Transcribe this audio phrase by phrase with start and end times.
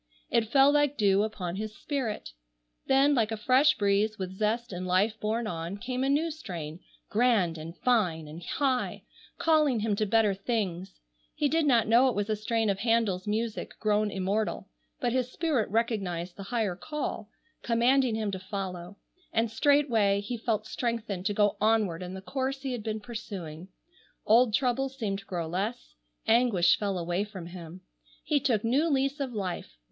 [0.31, 2.31] It fell like dew upon his spirit.
[2.87, 6.79] Then, like a fresh breeze with zest and life borne on, came a new strain,
[7.07, 9.03] grand and fine and high,
[9.37, 10.99] calling him to better things.
[11.35, 14.67] He did not know it was a strain of Handel's music grown immortal,
[14.99, 17.29] but his spirit recognized the higher call,
[17.61, 18.97] commanding him to follow,
[19.31, 23.67] and straightway he felt strengthened to go onward in the course he had been pursuing.
[24.25, 25.93] Old troubles seemed to grow less,
[26.25, 27.81] anguish fell away from him.
[28.23, 29.77] He took new lease of life.